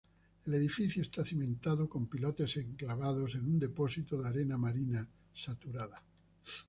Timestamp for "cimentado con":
1.23-2.07